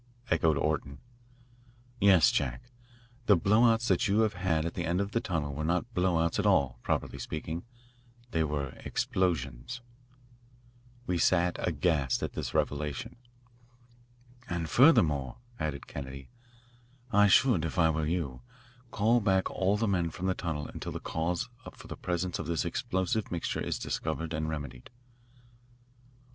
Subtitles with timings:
[0.31, 0.97] echoed Orton.
[1.99, 2.71] "Yes, Jack,
[3.27, 5.93] the blow outs that you have had at the end of the tunnel were not
[5.93, 7.61] blow outs at all, properly speaking.
[8.31, 9.79] They were explosions."
[11.05, 13.15] We sat aghast at this revelation.
[14.49, 16.29] "And, furthermore," added Kennedy,
[17.11, 18.41] "I should, if I were you,
[18.89, 22.47] call back all the men from the tunnel until the cause for the presence of
[22.47, 24.89] this explosive mixture is discovered and remedied."